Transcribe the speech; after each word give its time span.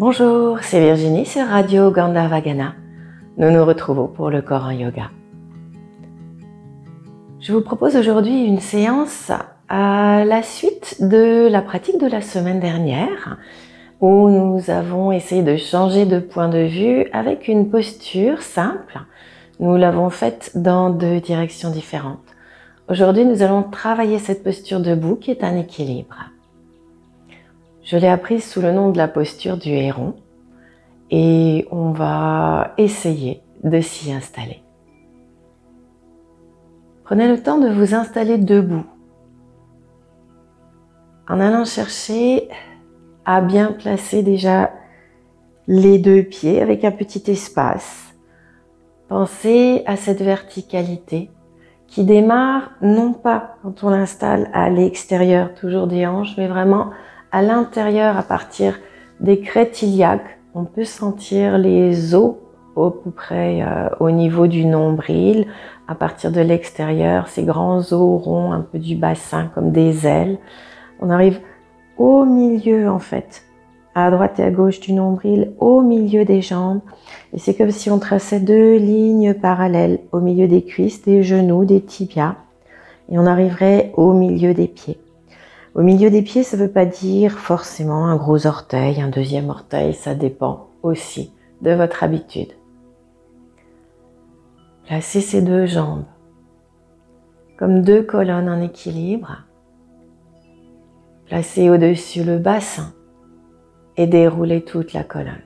Bonjour, 0.00 0.60
c'est 0.62 0.80
Virginie 0.80 1.26
sur 1.26 1.46
Radio 1.46 1.90
Gandharvagana. 1.90 2.72
Nous 3.36 3.50
nous 3.50 3.66
retrouvons 3.66 4.06
pour 4.06 4.30
le 4.30 4.40
corps 4.40 4.64
en 4.64 4.70
yoga. 4.70 5.10
Je 7.38 7.52
vous 7.52 7.60
propose 7.60 7.96
aujourd'hui 7.96 8.46
une 8.46 8.60
séance 8.60 9.30
à 9.68 10.24
la 10.24 10.42
suite 10.42 11.06
de 11.06 11.48
la 11.50 11.60
pratique 11.60 12.00
de 12.00 12.06
la 12.06 12.22
semaine 12.22 12.60
dernière 12.60 13.36
où 14.00 14.30
nous 14.30 14.70
avons 14.70 15.12
essayé 15.12 15.42
de 15.42 15.58
changer 15.58 16.06
de 16.06 16.18
point 16.18 16.48
de 16.48 16.64
vue 16.64 17.04
avec 17.12 17.46
une 17.46 17.68
posture 17.68 18.40
simple. 18.40 19.00
Nous 19.58 19.76
l'avons 19.76 20.08
faite 20.08 20.52
dans 20.54 20.88
deux 20.88 21.20
directions 21.20 21.70
différentes. 21.70 22.24
Aujourd'hui, 22.88 23.26
nous 23.26 23.42
allons 23.42 23.64
travailler 23.64 24.18
cette 24.18 24.44
posture 24.44 24.80
debout 24.80 25.16
qui 25.16 25.30
est 25.30 25.44
un 25.44 25.58
équilibre. 25.58 26.16
Je 27.90 27.96
l'ai 27.96 28.06
apprise 28.06 28.48
sous 28.48 28.60
le 28.60 28.70
nom 28.70 28.90
de 28.90 28.98
la 28.98 29.08
posture 29.08 29.56
du 29.56 29.70
héron 29.70 30.14
et 31.10 31.66
on 31.72 31.90
va 31.90 32.72
essayer 32.78 33.42
de 33.64 33.80
s'y 33.80 34.12
installer. 34.12 34.62
Prenez 37.02 37.26
le 37.26 37.42
temps 37.42 37.58
de 37.58 37.68
vous 37.68 37.96
installer 37.96 38.38
debout 38.38 38.84
en 41.28 41.40
allant 41.40 41.64
chercher 41.64 42.48
à 43.24 43.40
bien 43.40 43.72
placer 43.72 44.22
déjà 44.22 44.70
les 45.66 45.98
deux 45.98 46.22
pieds 46.22 46.62
avec 46.62 46.84
un 46.84 46.92
petit 46.92 47.28
espace. 47.28 48.14
Pensez 49.08 49.82
à 49.86 49.96
cette 49.96 50.22
verticalité 50.22 51.28
qui 51.88 52.04
démarre 52.04 52.70
non 52.82 53.14
pas 53.14 53.56
quand 53.64 53.82
on 53.82 53.90
l'installe 53.90 54.48
à 54.52 54.70
l'extérieur 54.70 55.54
toujours 55.56 55.88
des 55.88 56.06
hanches, 56.06 56.36
mais 56.38 56.46
vraiment 56.46 56.92
à 57.32 57.42
l'intérieur, 57.42 58.16
à 58.16 58.22
partir 58.22 58.78
des 59.20 59.40
crêtes 59.40 59.82
iliaques, 59.82 60.38
on 60.54 60.64
peut 60.64 60.84
sentir 60.84 61.58
les 61.58 62.14
os 62.14 62.34
au 62.76 62.90
peu 62.90 63.10
près 63.10 63.62
euh, 63.62 63.88
au 64.00 64.10
niveau 64.10 64.46
du 64.46 64.64
nombril. 64.64 65.46
À 65.86 65.94
partir 65.94 66.32
de 66.32 66.40
l'extérieur, 66.40 67.28
ces 67.28 67.42
grands 67.42 67.78
os 67.78 68.22
ronds, 68.22 68.52
un 68.52 68.60
peu 68.60 68.78
du 68.78 68.96
bassin 68.96 69.50
comme 69.54 69.72
des 69.72 70.06
ailes. 70.06 70.38
On 71.00 71.10
arrive 71.10 71.40
au 71.98 72.24
milieu 72.24 72.88
en 72.88 72.98
fait, 72.98 73.44
à 73.94 74.10
droite 74.10 74.38
et 74.38 74.44
à 74.44 74.50
gauche 74.50 74.80
du 74.80 74.92
nombril, 74.92 75.52
au 75.58 75.82
milieu 75.82 76.24
des 76.24 76.42
jambes. 76.42 76.80
Et 77.32 77.38
c'est 77.38 77.54
comme 77.54 77.70
si 77.70 77.90
on 77.90 77.98
traçait 77.98 78.40
deux 78.40 78.76
lignes 78.76 79.34
parallèles 79.34 80.00
au 80.12 80.20
milieu 80.20 80.48
des 80.48 80.62
cuisses, 80.62 81.02
des 81.02 81.22
genoux, 81.22 81.64
des 81.64 81.80
tibias. 81.80 82.36
Et 83.10 83.18
on 83.18 83.26
arriverait 83.26 83.92
au 83.96 84.12
milieu 84.12 84.54
des 84.54 84.68
pieds. 84.68 84.98
Au 85.74 85.82
milieu 85.82 86.10
des 86.10 86.22
pieds, 86.22 86.42
ça 86.42 86.56
ne 86.56 86.62
veut 86.62 86.70
pas 86.70 86.86
dire 86.86 87.38
forcément 87.38 88.06
un 88.06 88.16
gros 88.16 88.46
orteil, 88.46 89.00
un 89.00 89.08
deuxième 89.08 89.50
orteil, 89.50 89.94
ça 89.94 90.14
dépend 90.14 90.68
aussi 90.82 91.32
de 91.62 91.70
votre 91.72 92.02
habitude. 92.02 92.52
Placez 94.86 95.20
ces 95.20 95.42
deux 95.42 95.66
jambes 95.66 96.04
comme 97.60 97.82
deux 97.82 98.02
colonnes 98.02 98.48
en 98.48 98.62
équilibre. 98.62 99.44
Placez 101.26 101.68
au-dessus 101.68 102.24
le 102.24 102.38
bassin 102.38 102.94
et 103.98 104.06
déroulez 104.06 104.64
toute 104.64 104.94
la 104.94 105.04
colonne. 105.04 105.42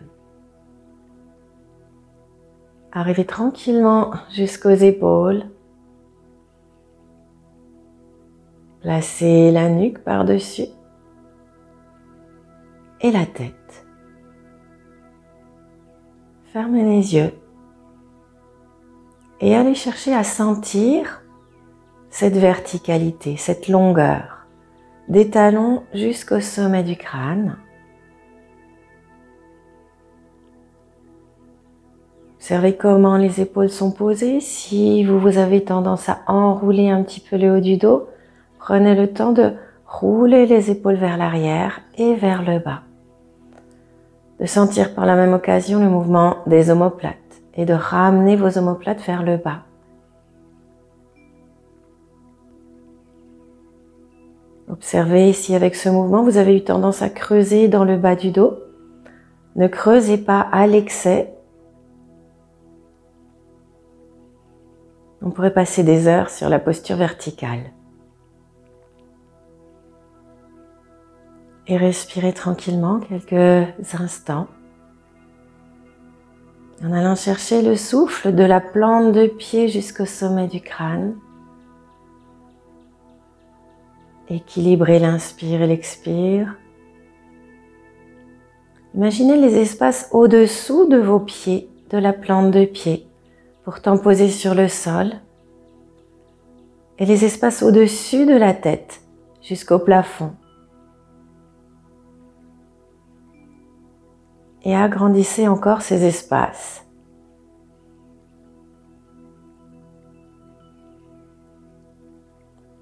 Arrivez 2.92 3.26
tranquillement 3.26 4.12
jusqu'aux 4.32 4.70
épaules 4.70 5.42
Placez 8.84 9.50
la 9.50 9.70
nuque 9.70 10.04
par-dessus 10.04 10.66
et 13.00 13.10
la 13.10 13.24
tête. 13.24 13.86
Fermez 16.52 16.84
les 16.84 17.14
yeux 17.14 17.32
et 19.40 19.56
allez 19.56 19.74
chercher 19.74 20.14
à 20.14 20.22
sentir 20.22 21.22
cette 22.10 22.36
verticalité, 22.36 23.38
cette 23.38 23.68
longueur 23.68 24.46
des 25.08 25.30
talons 25.30 25.84
jusqu'au 25.94 26.40
sommet 26.40 26.82
du 26.82 26.96
crâne. 26.96 27.56
Observez 32.34 32.76
comment 32.76 33.16
les 33.16 33.40
épaules 33.40 33.70
sont 33.70 33.92
posées. 33.92 34.40
Si 34.40 35.04
vous, 35.04 35.38
avez 35.38 35.64
tendance 35.64 36.10
à 36.10 36.20
enrouler 36.26 36.90
un 36.90 37.02
petit 37.02 37.20
peu 37.20 37.38
le 37.38 37.56
haut 37.56 37.60
du 37.60 37.78
dos, 37.78 38.08
Prenez 38.64 38.94
le 38.94 39.12
temps 39.12 39.32
de 39.32 39.52
rouler 39.86 40.46
les 40.46 40.70
épaules 40.70 40.94
vers 40.94 41.18
l'arrière 41.18 41.82
et 41.98 42.14
vers 42.14 42.42
le 42.42 42.58
bas. 42.58 42.80
De 44.40 44.46
sentir 44.46 44.94
par 44.94 45.04
la 45.04 45.16
même 45.16 45.34
occasion 45.34 45.80
le 45.80 45.90
mouvement 45.90 46.38
des 46.46 46.70
omoplates 46.70 47.42
et 47.52 47.66
de 47.66 47.74
ramener 47.74 48.36
vos 48.36 48.56
omoplates 48.56 49.02
vers 49.02 49.22
le 49.22 49.36
bas. 49.36 49.64
Observez 54.70 55.34
si 55.34 55.54
avec 55.54 55.74
ce 55.74 55.90
mouvement 55.90 56.22
vous 56.22 56.38
avez 56.38 56.56
eu 56.56 56.64
tendance 56.64 57.02
à 57.02 57.10
creuser 57.10 57.68
dans 57.68 57.84
le 57.84 57.98
bas 57.98 58.16
du 58.16 58.30
dos. 58.30 58.54
Ne 59.56 59.66
creusez 59.66 60.16
pas 60.16 60.40
à 60.40 60.66
l'excès. 60.66 61.34
On 65.20 65.30
pourrait 65.30 65.52
passer 65.52 65.82
des 65.82 66.08
heures 66.08 66.30
sur 66.30 66.48
la 66.48 66.58
posture 66.58 66.96
verticale. 66.96 67.70
Et 71.66 71.76
respirez 71.76 72.32
tranquillement 72.32 73.00
quelques 73.00 73.94
instants 73.94 74.48
en 76.82 76.92
allant 76.92 77.16
chercher 77.16 77.62
le 77.62 77.76
souffle 77.76 78.34
de 78.34 78.42
la 78.42 78.60
plante 78.60 79.12
de 79.12 79.26
pied 79.26 79.68
jusqu'au 79.68 80.06
sommet 80.06 80.48
du 80.48 80.60
crâne. 80.60 81.16
Équilibrez 84.28 84.98
l'inspire 84.98 85.62
et 85.62 85.66
l'expire. 85.66 86.56
Imaginez 88.94 89.36
les 89.36 89.56
espaces 89.56 90.08
au-dessous 90.12 90.88
de 90.88 90.98
vos 90.98 91.20
pieds, 91.20 91.68
de 91.90 91.98
la 91.98 92.12
plante 92.12 92.50
de 92.50 92.64
pied, 92.64 93.06
pourtant 93.64 93.98
posés 93.98 94.30
sur 94.30 94.54
le 94.54 94.68
sol, 94.68 95.12
et 96.98 97.06
les 97.06 97.24
espaces 97.24 97.62
au-dessus 97.62 98.24
de 98.24 98.36
la 98.36 98.54
tête 98.54 99.00
jusqu'au 99.42 99.78
plafond. 99.78 100.32
Et 104.64 104.74
agrandissez 104.74 105.46
encore 105.46 105.82
ces 105.82 106.04
espaces. 106.04 106.84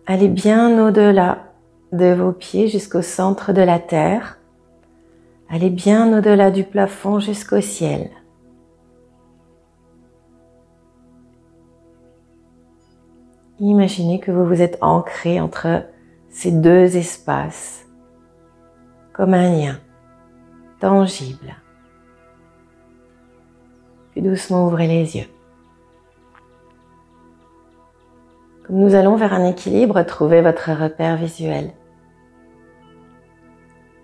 Allez 0.07 0.29
bien 0.29 0.85
au-delà 0.87 1.53
de 1.93 2.13
vos 2.13 2.33
pieds 2.33 2.69
jusqu'au 2.69 3.03
centre 3.03 3.53
de 3.53 3.63
la 3.63 3.79
terre. 3.79 4.39
Allez 5.49 5.71
bien 5.71 6.17
au-delà 6.17 6.51
du 6.51 6.65
plafond 6.65 7.21
jusqu'au 7.21 7.61
ciel. 7.61 8.11
Imaginez 13.61 14.19
que 14.19 14.33
vous 14.33 14.45
vous 14.45 14.61
êtes 14.61 14.79
ancré 14.81 15.41
entre 15.41 15.85
ces 16.31 16.51
deux 16.51 16.97
espaces 16.97 17.87
comme 19.13 19.35
un 19.35 19.51
lien 19.51 19.79
tangible. 20.81 21.62
Puis 24.13 24.23
doucement 24.23 24.67
ouvrez 24.67 24.87
les 24.87 25.17
yeux. 25.17 25.27
Comme 28.67 28.77
nous 28.77 28.95
allons 28.95 29.17
vers 29.17 29.33
un 29.33 29.45
équilibre, 29.49 30.03
trouvez 30.03 30.41
votre 30.41 30.71
repère 30.71 31.17
visuel. 31.17 31.73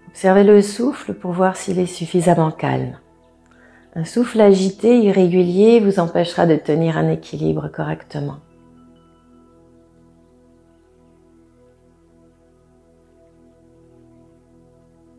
Observez 0.08 0.42
le 0.42 0.60
souffle 0.62 1.14
pour 1.14 1.32
voir 1.32 1.56
s'il 1.56 1.78
est 1.78 1.86
suffisamment 1.86 2.50
calme. 2.50 2.98
Un 3.94 4.04
souffle 4.04 4.40
agité, 4.40 5.00
irrégulier, 5.00 5.80
vous 5.80 6.00
empêchera 6.00 6.46
de 6.46 6.56
tenir 6.56 6.96
un 6.98 7.08
équilibre 7.08 7.68
correctement. 7.68 8.38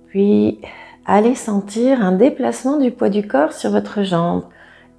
Puis, 0.08 0.60
allez 1.06 1.36
sentir 1.36 2.02
un 2.04 2.12
déplacement 2.12 2.78
du 2.78 2.92
poids 2.92 3.10
du 3.10 3.28
corps 3.28 3.54
sur 3.54 3.72
votre 3.72 4.04
jambe 4.04 4.44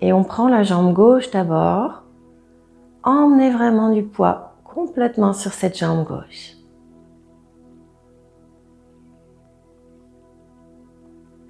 et 0.00 0.12
on 0.12 0.24
prend 0.24 0.48
la 0.48 0.62
jambe 0.62 0.92
gauche 0.92 1.30
d'abord. 1.30 2.02
Emmenez 3.02 3.50
vraiment 3.50 3.90
du 3.90 4.02
poids 4.02 4.54
complètement 4.64 5.32
sur 5.32 5.52
cette 5.52 5.78
jambe 5.78 6.06
gauche. 6.06 6.56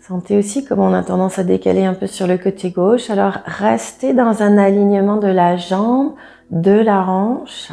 Sentez 0.01 0.37
aussi 0.39 0.65
comme 0.65 0.81
on 0.81 0.93
a 0.93 1.05
tendance 1.05 1.39
à 1.39 1.45
décaler 1.45 1.85
un 1.85 1.95
peu 1.95 2.09
sur 2.09 2.27
le 2.27 2.37
côté 2.37 2.71
gauche. 2.71 3.11
Alors 3.11 3.39
restez 3.45 4.13
dans 4.13 4.43
un 4.43 4.59
alignement 4.59 5.19
de 5.19 5.29
la 5.29 5.57
jambe, 5.57 6.15
de 6.51 6.73
la 6.73 7.07
hanche, 7.07 7.71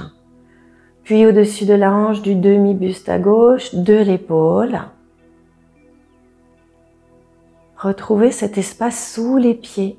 puis 1.03 1.25
au-dessus 1.25 1.65
de 1.65 1.73
la 1.73 1.91
hanche 1.91 2.21
du 2.21 2.35
demi-buste 2.35 3.09
à 3.09 3.17
gauche, 3.17 3.73
de 3.73 3.95
l'épaule. 3.95 4.79
Retrouvez 7.77 8.31
cet 8.31 8.57
espace 8.57 9.13
sous 9.13 9.37
les 9.37 9.53
pieds. 9.53 9.97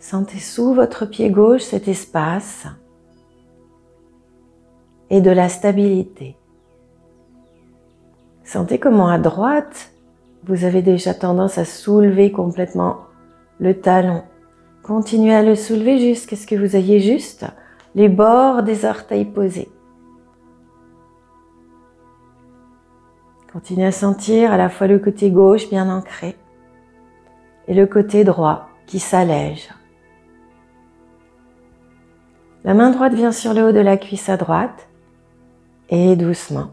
Sentez 0.00 0.38
sous 0.38 0.72
votre 0.72 1.04
pied 1.04 1.28
gauche 1.28 1.60
cet 1.60 1.86
espace 1.86 2.66
et 5.10 5.20
de 5.20 5.30
la 5.30 5.50
stabilité. 5.50 6.38
Sentez 8.42 8.78
comment 8.78 9.08
à 9.08 9.18
droite, 9.18 9.92
vous 10.44 10.64
avez 10.64 10.80
déjà 10.80 11.12
tendance 11.12 11.58
à 11.58 11.66
soulever 11.66 12.32
complètement 12.32 13.00
le 13.58 13.78
talon. 13.78 14.22
Continuez 14.82 15.34
à 15.34 15.42
le 15.42 15.54
soulever 15.54 15.98
jusqu'à 15.98 16.34
ce 16.34 16.46
que 16.46 16.54
vous 16.54 16.76
ayez 16.76 17.00
juste 17.00 17.44
les 17.94 18.08
bords 18.08 18.62
des 18.62 18.86
orteils 18.86 19.26
posés. 19.26 19.68
Continuez 23.52 23.86
à 23.86 23.92
sentir 23.92 24.50
à 24.50 24.56
la 24.56 24.70
fois 24.70 24.86
le 24.86 24.98
côté 24.98 25.30
gauche 25.30 25.68
bien 25.68 25.94
ancré 25.94 26.36
et 27.68 27.74
le 27.74 27.86
côté 27.86 28.24
droit 28.24 28.70
qui 28.86 28.98
s'allège. 28.98 29.68
La 32.62 32.74
main 32.74 32.90
droite 32.90 33.14
vient 33.14 33.32
sur 33.32 33.54
le 33.54 33.68
haut 33.68 33.72
de 33.72 33.80
la 33.80 33.96
cuisse 33.96 34.28
à 34.28 34.36
droite. 34.36 34.88
Et 35.88 36.14
doucement. 36.14 36.68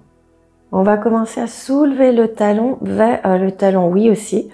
On 0.72 0.84
va 0.84 0.98
commencer 0.98 1.40
à 1.40 1.48
soulever 1.48 2.12
le 2.12 2.28
talon 2.34 2.78
vers 2.82 3.22
euh, 3.26 3.38
le 3.38 3.52
talon, 3.52 3.90
oui 3.90 4.10
aussi, 4.10 4.50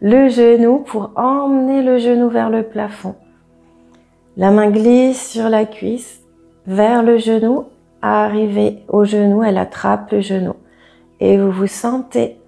le 0.00 0.28
genou 0.28 0.78
pour 0.78 1.12
emmener 1.14 1.82
le 1.82 1.98
genou 1.98 2.30
vers 2.30 2.48
le 2.48 2.62
plafond. 2.62 3.16
La 4.38 4.50
main 4.50 4.70
glisse 4.70 5.30
sur 5.30 5.50
la 5.50 5.66
cuisse 5.66 6.22
vers 6.66 7.02
le 7.02 7.18
genou, 7.18 7.66
arriver 8.00 8.78
au 8.88 9.04
genou, 9.04 9.42
elle 9.42 9.58
attrape 9.58 10.10
le 10.10 10.20
genou. 10.20 10.54
Et 11.20 11.36
vous 11.36 11.50
vous 11.50 11.66
sentez 11.66 12.38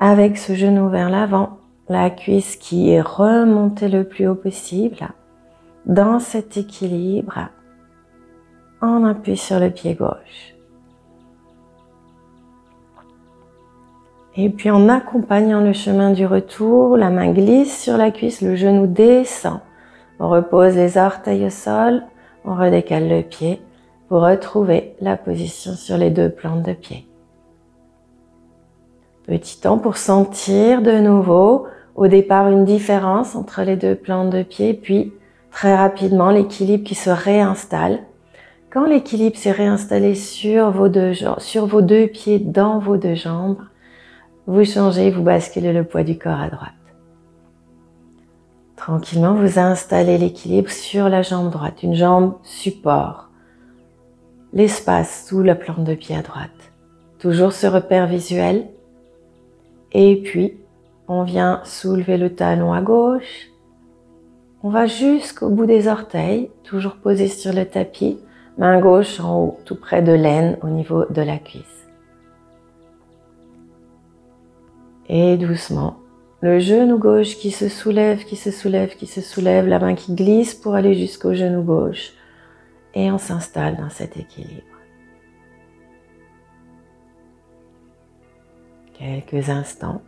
avec 0.00 0.38
ce 0.38 0.54
genou 0.54 0.88
vers 0.88 1.10
l'avant, 1.10 1.58
la 1.90 2.08
cuisse 2.08 2.56
qui 2.56 2.90
est 2.90 3.02
remontée 3.02 3.88
le 3.88 4.04
plus 4.04 4.28
haut 4.28 4.34
possible 4.34 4.96
dans 5.88 6.20
cet 6.20 6.56
équilibre 6.56 7.48
on 8.80 9.04
appuie 9.04 9.36
sur 9.36 9.58
le 9.58 9.70
pied 9.70 9.94
gauche. 9.94 10.54
Et 14.36 14.50
puis 14.50 14.70
en 14.70 14.88
accompagnant 14.88 15.60
le 15.60 15.72
chemin 15.72 16.12
du 16.12 16.24
retour, 16.24 16.96
la 16.96 17.10
main 17.10 17.32
glisse 17.32 17.82
sur 17.82 17.96
la 17.96 18.12
cuisse, 18.12 18.40
le 18.40 18.54
genou 18.54 18.86
descend. 18.86 19.60
On 20.20 20.28
repose 20.28 20.76
les 20.76 20.96
orteils 20.96 21.44
au 21.46 21.50
sol, 21.50 22.04
on 22.44 22.54
redécale 22.54 23.08
le 23.08 23.22
pied 23.22 23.60
pour 24.08 24.22
retrouver 24.22 24.94
la 25.00 25.16
position 25.16 25.72
sur 25.72 25.96
les 25.96 26.10
deux 26.10 26.30
plantes 26.30 26.62
de 26.62 26.72
pied. 26.72 27.08
Petit 29.26 29.60
temps 29.60 29.78
pour 29.78 29.96
sentir 29.96 30.82
de 30.82 31.00
nouveau 31.00 31.66
au 31.96 32.06
départ 32.06 32.48
une 32.48 32.64
différence 32.64 33.34
entre 33.34 33.62
les 33.62 33.76
deux 33.76 33.96
plantes 33.96 34.30
de 34.30 34.44
pied, 34.44 34.72
puis 34.72 35.12
très 35.50 35.74
rapidement 35.74 36.30
l'équilibre 36.30 36.84
qui 36.84 36.94
se 36.94 37.10
réinstalle 37.10 38.00
quand 38.70 38.86
l'équilibre 38.86 39.36
s'est 39.36 39.50
réinstallé 39.50 40.14
sur 40.14 40.70
vos, 40.70 40.88
deux, 40.88 41.14
sur 41.38 41.66
vos 41.66 41.80
deux 41.80 42.06
pieds 42.06 42.38
dans 42.38 42.78
vos 42.78 42.98
deux 42.98 43.14
jambes, 43.14 43.56
vous 44.46 44.64
changez, 44.64 45.10
vous 45.10 45.22
basculez 45.22 45.72
le 45.72 45.84
poids 45.84 46.02
du 46.02 46.18
corps 46.18 46.40
à 46.40 46.50
droite. 46.50 46.72
Tranquillement, 48.76 49.34
vous 49.34 49.58
installez 49.58 50.18
l'équilibre 50.18 50.70
sur 50.70 51.08
la 51.08 51.22
jambe 51.22 51.50
droite, 51.50 51.82
une 51.82 51.94
jambe 51.94 52.36
support, 52.42 53.30
l'espace 54.52 55.26
sous 55.26 55.42
la 55.42 55.54
plante 55.54 55.84
de 55.84 55.94
pied 55.94 56.14
à 56.14 56.22
droite. 56.22 56.72
Toujours 57.18 57.52
ce 57.52 57.66
repère 57.66 58.06
visuel. 58.06 58.68
Et 59.92 60.20
puis, 60.22 60.58
on 61.08 61.22
vient 61.24 61.62
soulever 61.64 62.18
le 62.18 62.34
talon 62.34 62.72
à 62.72 62.82
gauche. 62.82 63.48
On 64.62 64.70
va 64.70 64.86
jusqu'au 64.86 65.50
bout 65.50 65.66
des 65.66 65.86
orteils, 65.86 66.50
toujours 66.64 66.96
posé 66.96 67.28
sur 67.28 67.52
le 67.52 67.64
tapis 67.64 68.18
main 68.58 68.80
gauche 68.80 69.20
en 69.20 69.40
haut, 69.40 69.60
tout 69.64 69.76
près 69.76 70.02
de 70.02 70.12
l'aine 70.12 70.58
au 70.62 70.68
niveau 70.68 71.04
de 71.06 71.22
la 71.22 71.38
cuisse. 71.38 71.86
Et 75.08 75.36
doucement, 75.36 75.98
le 76.40 76.58
genou 76.58 76.98
gauche 76.98 77.36
qui 77.36 77.50
se 77.50 77.68
soulève, 77.68 78.24
qui 78.24 78.36
se 78.36 78.50
soulève, 78.50 78.96
qui 78.96 79.06
se 79.06 79.20
soulève, 79.20 79.66
la 79.66 79.78
main 79.78 79.94
qui 79.94 80.14
glisse 80.14 80.54
pour 80.54 80.74
aller 80.74 80.94
jusqu'au 80.94 81.34
genou 81.34 81.62
gauche. 81.62 82.12
Et 82.94 83.10
on 83.10 83.18
s'installe 83.18 83.76
dans 83.76 83.90
cet 83.90 84.16
équilibre. 84.16 84.62
Quelques 88.94 89.48
instants. 89.50 90.02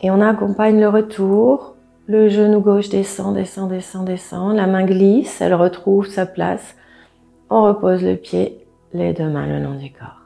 Et 0.00 0.10
on 0.10 0.20
accompagne 0.20 0.80
le 0.80 0.88
retour. 0.88 1.75
Le 2.06 2.28
genou 2.28 2.60
gauche 2.60 2.88
descend, 2.88 3.34
descend, 3.34 3.68
descend, 3.68 4.06
descend. 4.06 4.56
La 4.56 4.66
main 4.66 4.84
glisse, 4.84 5.40
elle 5.40 5.54
retrouve 5.54 6.06
sa 6.06 6.26
place 6.26 6.76
on 7.50 7.62
repose 7.62 8.02
le 8.02 8.16
pied, 8.16 8.66
les 8.92 9.12
deux 9.12 9.28
mains 9.28 9.46
le 9.46 9.62
long 9.62 9.74
du 9.74 9.92
corps. 9.92 10.22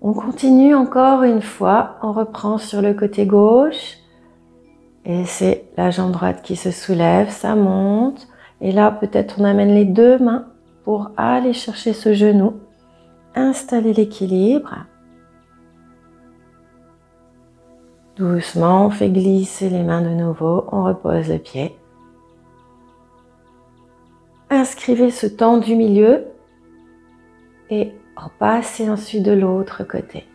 On 0.00 0.12
continue 0.12 0.74
encore 0.74 1.22
une 1.22 1.42
fois, 1.42 1.96
on 2.02 2.12
reprend 2.12 2.58
sur 2.58 2.82
le 2.82 2.94
côté 2.94 3.26
gauche 3.26 3.98
et 5.04 5.24
c'est 5.24 5.64
la 5.76 5.90
jambe 5.90 6.12
droite 6.12 6.42
qui 6.42 6.56
se 6.56 6.70
soulève, 6.70 7.30
ça 7.30 7.54
monte 7.54 8.28
et 8.60 8.72
là 8.72 8.90
peut-être 8.90 9.40
on 9.40 9.44
amène 9.44 9.74
les 9.74 9.84
deux 9.84 10.18
mains 10.18 10.46
pour 10.84 11.10
aller 11.16 11.52
chercher 11.52 11.92
ce 11.92 12.14
genou, 12.14 12.54
installer 13.34 13.92
l'équilibre. 13.92 14.86
Doucement, 18.22 18.86
on 18.86 18.90
fait 18.90 19.10
glisser 19.10 19.68
les 19.68 19.82
mains 19.82 20.02
de 20.02 20.10
nouveau, 20.10 20.64
on 20.70 20.84
repose 20.84 21.28
le 21.28 21.38
pied 21.38 21.76
inscrivez 24.52 25.10
ce 25.10 25.26
temps 25.26 25.58
du 25.58 25.74
milieu 25.74 26.26
et 27.70 27.92
repassez 28.16 28.88
ensuite 28.90 29.22
de 29.22 29.32
l'autre 29.32 29.82
côté. 29.84 30.26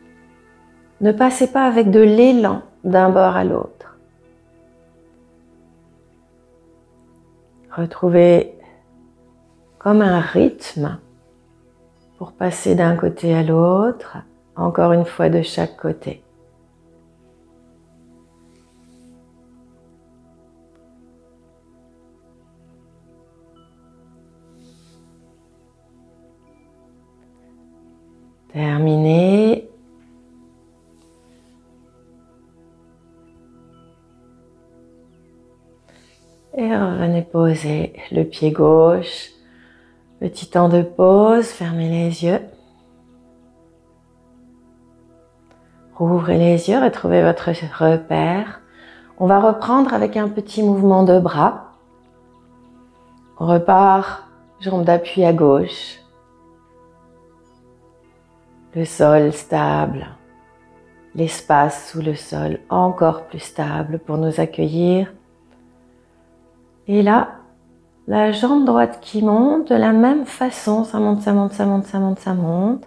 Ne 1.01 1.12
passez 1.12 1.51
pas 1.51 1.66
avec 1.66 1.92
de 1.92 2.00
l'élan 2.00 2.63
d'un 2.84 3.10
bord 3.10 3.36
à 3.36 3.44
l'autre. 3.44 3.98
Retrouvez 7.72 8.56
comme 9.77 10.01
un 10.01 10.20
rythme 10.20 11.00
pour 12.17 12.32
passer 12.32 12.74
d'un 12.74 12.96
côté 12.96 13.36
à 13.36 13.44
l'autre, 13.44 14.17
encore 14.56 14.91
une 14.91 15.06
fois 15.06 15.29
de 15.29 15.44
chaque 15.44 15.77
côté. 15.77 16.24
Terminé. 28.57 29.69
Et 36.55 36.75
revenez 36.75 37.21
poser 37.21 37.93
le 38.11 38.23
pied 38.23 38.49
gauche. 38.49 39.29
Petit 40.19 40.49
temps 40.49 40.69
de 40.69 40.81
pause, 40.81 41.45
fermez 41.45 41.87
les 41.87 42.25
yeux. 42.25 42.39
Rouvrez 45.93 46.39
les 46.39 46.67
yeux, 46.67 46.81
retrouvez 46.83 47.21
votre 47.21 47.51
repère. 47.77 48.61
On 49.19 49.27
va 49.27 49.39
reprendre 49.39 49.93
avec 49.93 50.17
un 50.17 50.29
petit 50.29 50.63
mouvement 50.63 51.03
de 51.03 51.19
bras. 51.19 51.73
On 53.39 53.45
repart, 53.45 54.27
jambe 54.61 54.83
d'appui 54.83 55.23
à 55.23 55.31
gauche, 55.31 55.99
le 58.77 58.86
sol 58.86 59.34
stable, 59.34 60.05
l'espace 61.15 61.89
sous 61.89 62.00
le 62.00 62.13
sol 62.13 62.60
encore 62.69 63.24
plus 63.24 63.39
stable 63.39 63.98
pour 63.98 64.17
nous 64.17 64.39
accueillir. 64.39 65.12
Et 66.88 67.01
là, 67.01 67.29
la 68.05 68.31
jambe 68.31 68.65
droite 68.65 69.00
qui 69.01 69.24
monte 69.24 69.69
de 69.69 69.75
la 69.75 69.93
même 69.93 70.27
façon, 70.27 70.84
ça 70.84 71.00
monte, 71.00 71.24
ça 71.24 71.34
monte, 71.34 71.53
ça 71.53 71.65
monte, 71.65 71.86
ça 71.86 71.98
monte, 71.98 72.19
ça 72.19 72.36
monte. 72.36 72.84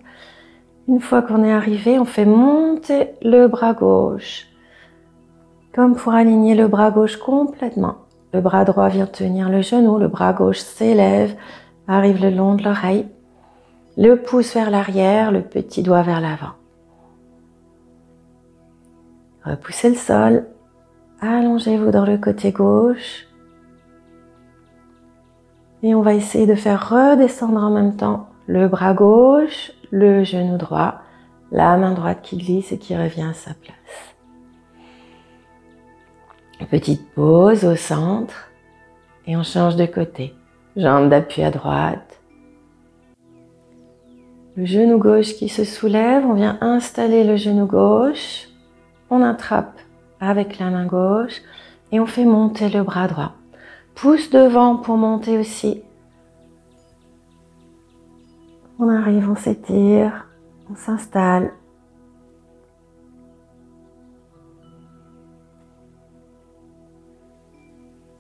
Une 0.87 1.01
fois 1.01 1.23
qu'on 1.23 1.43
est 1.43 1.53
arrivé, 1.53 1.99
on 1.99 2.05
fait 2.05 2.25
monter 2.25 3.09
le 3.21 3.49
bras 3.49 3.75
gauche, 3.75 4.47
comme 5.75 5.97
pour 5.97 6.13
aligner 6.13 6.55
le 6.55 6.69
bras 6.69 6.93
gauche 6.93 7.17
complètement. 7.17 7.97
Le 8.33 8.41
bras 8.41 8.65
droit 8.65 8.91
vient 8.91 9.07
tenir 9.07 9.49
le 9.49 9.61
genou, 9.61 9.99
le 9.99 10.07
bras 10.07 10.35
gauche 10.35 10.61
s'élève, 10.61 11.35
arrive 11.89 12.23
le 12.23 12.31
long 12.31 12.55
de 12.55 12.63
l'oreille. 12.63 13.07
Le 13.97 14.15
pouce 14.17 14.55
vers 14.55 14.71
l'arrière, 14.71 15.33
le 15.33 15.43
petit 15.43 15.83
doigt 15.83 16.03
vers 16.03 16.21
l'avant. 16.21 16.55
Repoussez 19.45 19.91
le 19.91 19.97
sol. 19.97 20.47
Allongez-vous 21.21 21.91
dans 21.91 22.07
le 22.07 22.19
côté 22.19 22.53
gauche. 22.53 23.27
Et 25.83 25.95
on 25.95 26.03
va 26.03 26.15
essayer 26.15 26.47
de 26.47 26.55
faire 26.55 26.91
redescendre 26.91 27.63
en 27.63 27.71
même 27.71 27.97
temps 27.97 28.29
le 28.47 28.69
bras 28.69 28.95
gauche, 28.95 29.73
le 29.91 30.25
genou 30.25 30.57
droit, 30.57 31.03
La 31.53 31.77
main 31.77 31.95
droite 31.95 32.21
qui 32.23 32.37
glisse 32.37 32.71
et 32.71 32.79
qui 32.79 32.97
revient 32.97 33.29
à 33.31 33.33
sa 33.33 33.55
place. 33.55 34.15
Petite 36.71 37.13
pause 37.15 37.65
au 37.65 37.75
centre 37.75 38.51
et 39.27 39.37
on 39.37 39.43
change 39.43 39.77
de 39.77 39.87
côté. 39.87 40.35
Jambe 40.77 41.09
d'appui 41.09 41.43
à 41.43 41.51
droite. 41.51 42.10
Le 44.61 44.67
genou 44.67 44.99
gauche 44.99 45.37
qui 45.37 45.49
se 45.49 45.65
soulève, 45.65 46.27
on 46.27 46.35
vient 46.35 46.59
installer 46.61 47.25
le 47.25 47.37
genou 47.37 47.65
gauche. 47.65 48.47
On 49.09 49.23
attrape 49.23 49.81
avec 50.21 50.59
la 50.59 50.69
main 50.69 50.85
gauche 50.85 51.41
et 51.93 51.99
on 51.99 52.05
fait 52.05 52.27
monter 52.27 52.69
le 52.69 52.83
bras 52.83 53.09
droit. 53.09 53.33
Pousse 53.95 54.29
devant 54.29 54.77
pour 54.77 54.99
monter 54.99 55.39
aussi. 55.39 55.83
On 58.79 58.91
arrive, 58.91 59.31
on 59.31 59.35
s'étire, 59.35 60.27
on 60.71 60.77
s'installe. 60.77 61.55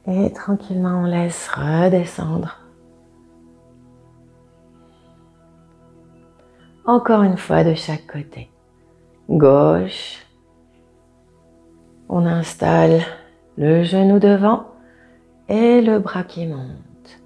Et 0.06 0.32
tranquillement, 0.32 1.02
on 1.02 1.04
laisse 1.04 1.50
redescendre. 1.50 2.59
Encore 6.90 7.22
une 7.22 7.36
fois 7.36 7.62
de 7.62 7.74
chaque 7.74 8.08
côté. 8.08 8.50
Gauche. 9.28 10.26
On 12.08 12.26
installe 12.26 13.02
le 13.56 13.84
genou 13.84 14.18
devant 14.18 14.66
et 15.48 15.82
le 15.82 16.00
bras 16.00 16.24
qui 16.24 16.48
monte. 16.48 17.20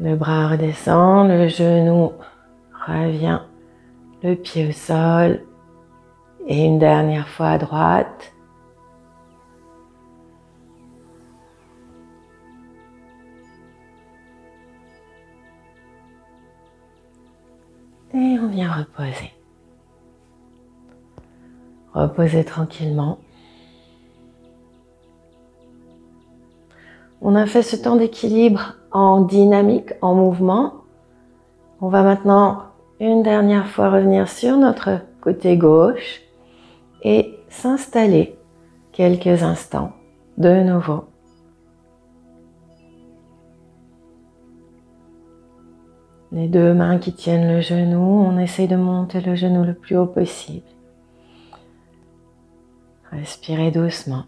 Le 0.00 0.16
bras 0.16 0.48
redescend, 0.48 1.28
le 1.28 1.46
genou 1.48 2.12
revient, 2.88 3.40
le 4.22 4.34
pied 4.34 4.66
au 4.66 4.72
sol 4.72 5.42
et 6.46 6.64
une 6.64 6.78
dernière 6.78 7.28
fois 7.28 7.48
à 7.48 7.58
droite. 7.58 8.32
Et 18.12 18.38
on 18.40 18.48
vient 18.48 18.72
reposer. 18.72 19.32
Reposer 21.92 22.44
tranquillement. 22.44 23.18
On 27.22 27.34
a 27.34 27.46
fait 27.46 27.62
ce 27.62 27.76
temps 27.76 27.96
d'équilibre 27.96 28.74
en 28.90 29.20
dynamique, 29.20 29.92
en 30.02 30.14
mouvement. 30.14 30.74
On 31.80 31.88
va 31.88 32.02
maintenant 32.02 32.64
une 32.98 33.22
dernière 33.22 33.68
fois 33.68 33.90
revenir 33.90 34.28
sur 34.28 34.56
notre 34.56 35.00
côté 35.20 35.56
gauche 35.56 36.20
et 37.02 37.38
s'installer 37.48 38.38
quelques 38.92 39.42
instants 39.42 39.92
de 40.38 40.62
nouveau. 40.62 41.09
Les 46.32 46.46
deux 46.46 46.72
mains 46.74 46.98
qui 46.98 47.12
tiennent 47.12 47.52
le 47.52 47.60
genou, 47.60 47.98
on 47.98 48.38
essaye 48.38 48.68
de 48.68 48.76
monter 48.76 49.20
le 49.20 49.34
genou 49.34 49.64
le 49.64 49.74
plus 49.74 49.96
haut 49.96 50.06
possible. 50.06 50.66
Respirez 53.10 53.72
doucement. 53.72 54.24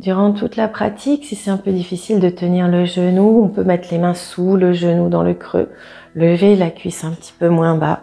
Durant 0.00 0.32
toute 0.32 0.56
la 0.56 0.68
pratique, 0.68 1.26
si 1.26 1.36
c'est 1.36 1.50
un 1.50 1.58
peu 1.58 1.70
difficile 1.70 2.18
de 2.18 2.30
tenir 2.30 2.68
le 2.68 2.86
genou, 2.86 3.42
on 3.44 3.48
peut 3.48 3.62
mettre 3.62 3.88
les 3.90 3.98
mains 3.98 4.14
sous 4.14 4.56
le 4.56 4.72
genou 4.72 5.10
dans 5.10 5.22
le 5.22 5.34
creux, 5.34 5.70
lever 6.14 6.56
la 6.56 6.70
cuisse 6.70 7.04
un 7.04 7.12
petit 7.12 7.34
peu 7.38 7.50
moins 7.50 7.76
bas, 7.76 8.00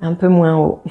un 0.00 0.14
peu 0.14 0.28
moins 0.28 0.56
haut. 0.56 0.82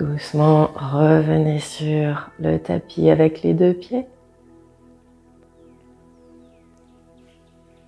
Doucement, 0.00 0.70
revenez 0.76 1.58
sur 1.58 2.30
le 2.38 2.56
tapis 2.56 3.10
avec 3.10 3.42
les 3.42 3.52
deux 3.52 3.74
pieds. 3.74 4.06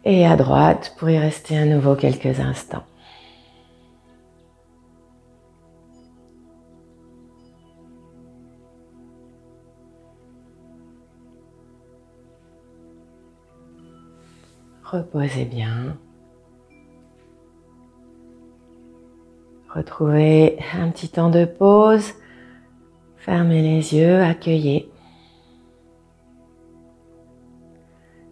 Et 0.04 0.26
à 0.26 0.36
droite 0.36 0.94
pour 0.98 1.08
y 1.08 1.18
rester 1.18 1.56
à 1.56 1.64
nouveau 1.64 1.94
quelques 1.96 2.38
instants. 2.38 2.84
Reposez 14.84 15.46
bien. 15.46 15.96
Retrouvez 19.74 20.58
un 20.78 20.90
petit 20.90 21.08
temps 21.08 21.30
de 21.30 21.46
pause. 21.46 22.12
Fermez 23.16 23.62
les 23.62 23.94
yeux, 23.94 24.20
accueillez. 24.20 24.90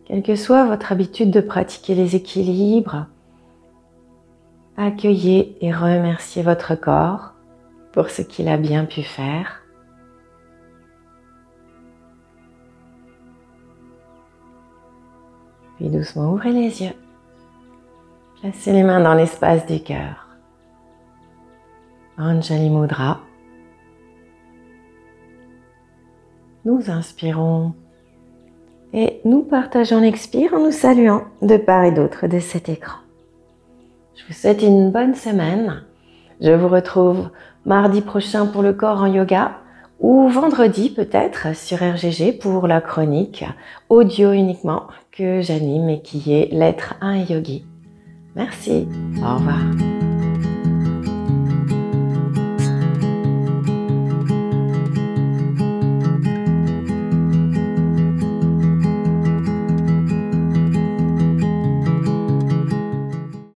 Quelle 0.04 0.22
que 0.22 0.36
soit 0.36 0.66
votre 0.66 0.92
habitude 0.92 1.30
de 1.30 1.40
pratiquer 1.40 1.94
les 1.94 2.16
équilibres, 2.16 3.06
accueillez 4.76 5.56
et 5.64 5.72
remerciez 5.72 6.42
votre 6.42 6.74
corps 6.74 7.34
pour 7.92 8.10
ce 8.10 8.22
qu'il 8.22 8.48
a 8.48 8.56
bien 8.56 8.84
pu 8.84 9.02
faire. 9.02 9.62
Puis 15.76 15.88
doucement 15.88 16.32
ouvrez 16.32 16.52
les 16.52 16.82
yeux. 16.82 16.94
Placez 18.40 18.72
les 18.72 18.82
mains 18.82 19.00
dans 19.00 19.14
l'espace 19.14 19.64
du 19.66 19.82
cœur. 19.82 20.29
Anjali 22.20 22.68
Mudra. 22.68 23.20
Nous 26.64 26.90
inspirons 26.90 27.72
et 28.92 29.20
nous 29.24 29.42
partageons 29.42 30.00
l'expire 30.00 30.52
en 30.54 30.64
nous 30.64 30.72
saluant 30.72 31.22
de 31.40 31.56
part 31.56 31.84
et 31.84 31.92
d'autre 31.92 32.26
de 32.26 32.38
cet 32.38 32.68
écran. 32.68 32.98
Je 34.14 34.26
vous 34.26 34.34
souhaite 34.34 34.62
une 34.62 34.90
bonne 34.90 35.14
semaine. 35.14 35.82
Je 36.40 36.52
vous 36.52 36.68
retrouve 36.68 37.30
mardi 37.64 38.02
prochain 38.02 38.46
pour 38.46 38.62
le 38.62 38.74
corps 38.74 39.00
en 39.00 39.06
yoga 39.06 39.52
ou 39.98 40.28
vendredi 40.28 40.90
peut-être 40.90 41.54
sur 41.54 41.78
RGG 41.78 42.38
pour 42.38 42.66
la 42.66 42.80
chronique 42.80 43.44
audio 43.88 44.32
uniquement 44.32 44.84
que 45.12 45.40
j'anime 45.40 45.88
et 45.88 46.02
qui 46.02 46.34
est 46.34 46.52
l'être 46.52 46.94
un 47.00 47.16
yogi. 47.16 47.64
Merci. 48.34 48.86
Au 49.16 49.34
revoir. 49.36 49.89